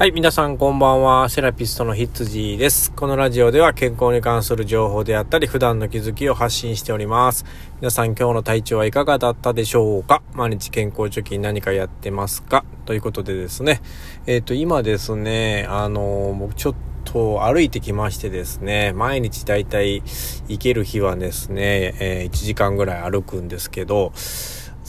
[0.00, 1.28] はい、皆さんこんばんは。
[1.28, 2.90] セラピストのヒッツジーです。
[2.90, 7.44] このラジオでは健康に関する情報であったり、普段の気づきを発信しております。
[7.82, 10.22] 皆さん今日の体調はいかがだったでしょうか？
[10.32, 12.64] 毎日健康貯金何かやってますか？
[12.86, 13.82] ということでですね。
[14.26, 16.74] えっ、ー、と、今ですね、あの、僕ちょっ
[17.04, 20.02] と歩いてきましてですね、毎日だいたい
[20.48, 24.14] 行ける日はですね、えー、1時間ぐらい歩くんですけど、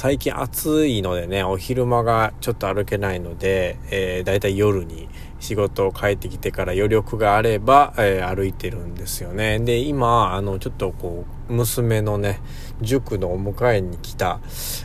[0.00, 5.08] 最近暑いのでね、お昼間がちょっと歩けないので、えー、だいたい夜に
[5.40, 9.58] 仕事を帰ってきてから余力があれば、えー、歩いてるんですよね。
[9.58, 12.40] で、今、あの、ちょっとこう、娘のね、
[12.80, 14.38] 塾のお迎えに来た、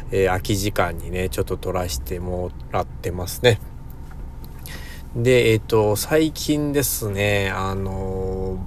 [0.10, 3.60] えー、空き時間にね、ちょっと撮らせてもらってますね。
[5.16, 8.58] で、えっ、ー、と、最近ですね、あの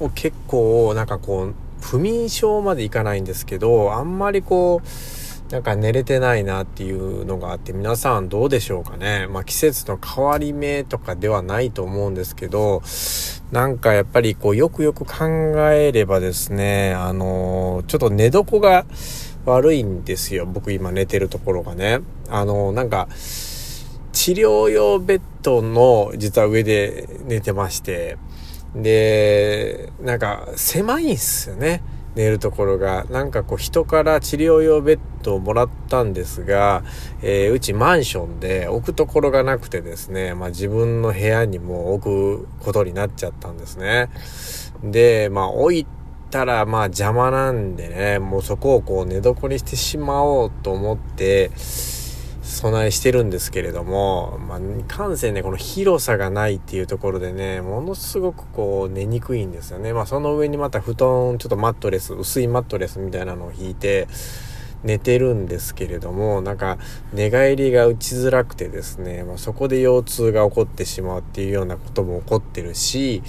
[0.00, 4.88] ー、結構、なんかこう、不眠症までいかないんですけど、あんまりこう、
[5.54, 9.28] なんか寝れてないなっていうのがあって皆さんどうでしょうかね。
[9.28, 12.82] まあ季節の変わり目とかではないと思うんですけど、
[13.52, 15.26] なんかやっぱりこうよくよく考
[15.70, 18.84] えればですね、あのちょっと寝床が
[19.46, 20.44] 悪いんですよ。
[20.44, 22.00] 僕今寝てるところがね。
[22.28, 23.06] あのなんか、
[24.12, 28.16] 治療用ベッドの実は上で寝てまして、
[28.74, 31.80] で、なんか狭いんすよね。
[32.16, 36.84] 寝るところが、なんかこう人から治療用ベッドをもらったんですが、
[37.22, 44.10] えー、うちマンションで置くところがなくてですね、まあ自分の部屋にも置くことになっちゃったんですね。
[44.82, 45.86] で、まあ置い
[46.30, 51.50] たらまあ邪魔なんでね、もうそこをこう寝床にしてしまおうと思って、
[52.44, 59.92] 備えしてるんですけれども、まあ、いかんせんね、この広さがないっていうところでね、ものすごくこう寝にくいんですよね。
[59.92, 64.08] まあその上にまた布団、ちょっとマットレス、薄いマットレスみたいなのを引いて、
[64.84, 66.78] 寝てるんですけれども、なんか
[67.12, 73.22] 寝返りが打ちづらくてですね、まあ、そこで腰痛が起こってしまうっていうようなことも起こってるし、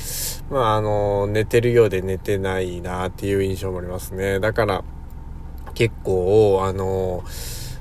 [0.52, 4.40] まああの、寝てるようで寝てないなっていう印象もありますね。
[4.40, 4.84] だから
[5.74, 7.24] 結構、あの、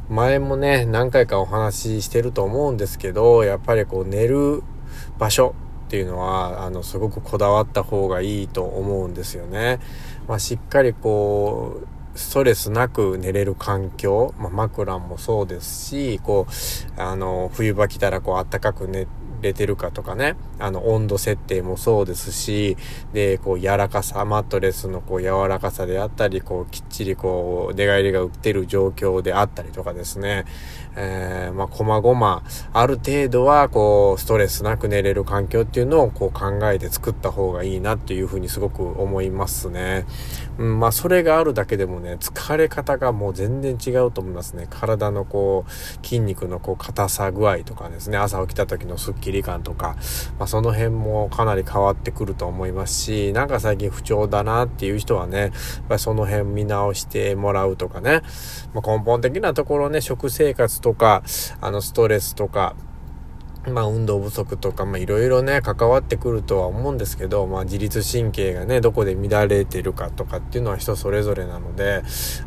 [0.09, 4.63] 前もね、何回かお話ししてると思うんですけど、やっぱりこう寝る
[5.19, 5.55] 場所
[5.87, 9.81] っていうのは、あの、すごくこだわった方がいいと思うんですよね。
[10.29, 22.77] まあ、しっかりこう、ストレスなく寝れる環境、まあ、枕もそうですし、こう、あの、冬場来たらこう、暖かく寝てれてるかとかね、あの、温度設定もそうですし、
[23.13, 30.45] で、こう、柔らかさ、マットレスのこう、柔らかさであったり、こう、きっちりこう、寝返りが打ってる状況であったりとかですね、
[30.97, 40.07] えー、まあ、こまごま、ある程度は、こう、ストレスなく寝れる環境っていうのを、こう、考えて作った方がいいなっていうふうにすごく思いますね。
[40.59, 44.67] うん、まあ、それがあるだけでもね、疲れ方がもう全然違うと思いますね。
[44.71, 49.97] 体のこう、筋肉のこう、硬さ具合とかですね、朝起きた時のスッキリ感とか、
[50.39, 55.53] まあ、その辺もかなり変わってくると思いますし、なんか最近不調だなっていう人はね、
[55.89, 58.23] やっその辺見直してもらうとかね、
[58.75, 61.23] まあ、根本的なところね、食生活とか、
[61.61, 62.77] あの、ストレスとか、
[63.71, 72.03] まあ運動不足とか、まあいろいろね、関わってくるとは思うんですけど、まあ自律神経がね、どこで乱れてるかとかっていうのは人それぞれなので、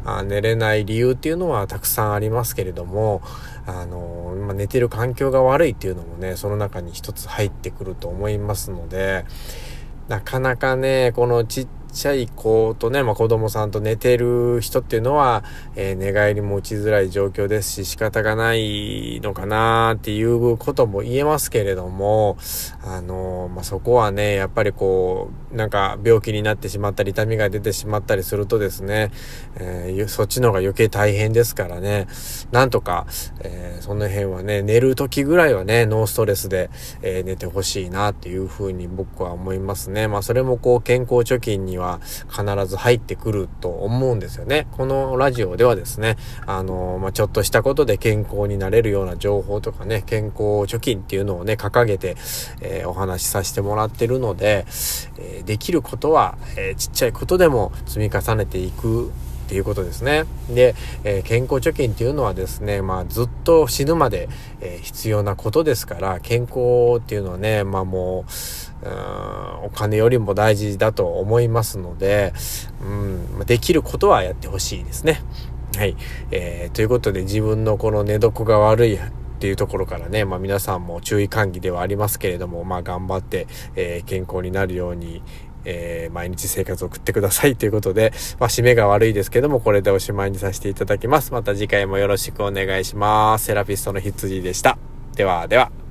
[0.06, 3.22] あ寝れない理由っていうのはたくさんありますけれども、
[3.66, 4.27] あの、
[4.58, 9.26] 寝てる環境が悪いっていうのもね、その中に一つ入ってくると思いますので、
[10.08, 15.44] なかなかね、このちっちゃい子とね、まあ、子供さんと寝てる人っていうのは、
[15.76, 22.38] えー、寝返りも打ちづらい状況ですし、仕方がないのかなっていうことも言えますけれども、
[22.84, 29.12] あのー、まあ、そこはね、やっぱりこう、なんか病気になってしまったり、痛みが出てしまったりするとですね、
[29.56, 32.08] えー、そっちの方が余計大変ですからね、
[32.52, 33.08] なんとか、
[33.42, 36.70] えその辺はね、寝る時ぐらいはね、ノーストレスで、
[37.02, 40.08] え寝てほしいなっていうふうに僕は思いますね。
[40.08, 42.00] まあ、それもこう、健康貯金にはは
[42.30, 44.68] 必ず入ってくると思うんですよね。
[44.72, 52.16] このラジオではですね、あの、まあ、ちょっとしたことで健康になれるような情報とかね、健康貯金っていうのをね、掲げて、
[52.62, 54.66] えー、お話しさせてもらってるので、
[55.18, 59.12] えー、できることは、えー、ちっちゃいことでも積み重ねていく
[59.48, 60.26] っていうことですね。
[60.50, 60.76] で、
[61.06, 64.28] えー、健康貯金っていうのはですね、まあずっと死ぬまで、
[64.60, 68.32] えー、必要なことですから、健康っていうのはね、まあもう、
[69.64, 72.34] お金よりも大事だと思いますので、
[72.82, 75.22] うん、できることはやってほしいですね。
[75.76, 75.96] はい。
[76.32, 79.00] えー、ということで自分のこの寝床が悪いっ
[79.40, 85.22] ていうところからね、まあ皆さんも注意喚起ではありますけれども、まあ頑張って、えー、健康になるように、
[85.66, 91.34] えー、毎日生活を送ってくださいということで、まあ締めが悪いですけども、これでおしまいにさせていただきます。
[91.34, 93.46] また次回もよろしくお願いします。
[93.46, 94.78] セラピストの羊でした。
[95.16, 95.87] ではでは。